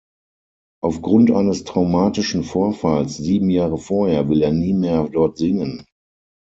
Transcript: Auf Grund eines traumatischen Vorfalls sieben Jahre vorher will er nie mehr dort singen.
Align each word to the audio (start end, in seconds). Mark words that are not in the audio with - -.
Auf 0.81 1.03
Grund 1.03 1.29
eines 1.29 1.63
traumatischen 1.63 2.43
Vorfalls 2.43 3.17
sieben 3.17 3.51
Jahre 3.51 3.77
vorher 3.77 4.29
will 4.29 4.41
er 4.41 4.51
nie 4.51 4.73
mehr 4.73 5.07
dort 5.07 5.37
singen. 5.37 5.85